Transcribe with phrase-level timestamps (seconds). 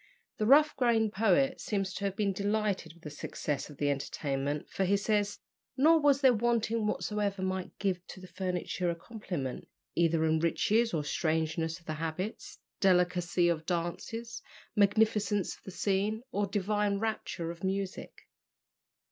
[0.39, 4.67] The rough grained poet seems to have been delighted with the success of the entertainment,
[4.67, 5.37] for he says,
[5.77, 10.91] "Nor was there wanting whatsoever might give to the furniture a complement, either in riches
[10.91, 14.41] or strangeness of the habits, delicacy of dances,
[14.75, 18.27] magnificence of the scene, or divine rapture of music."